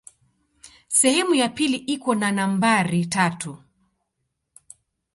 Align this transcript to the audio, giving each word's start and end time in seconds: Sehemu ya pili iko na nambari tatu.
Sehemu 0.87 1.35
ya 1.35 1.49
pili 1.49 1.77
iko 1.77 2.15
na 2.15 2.31
nambari 2.31 3.05
tatu. 3.05 3.57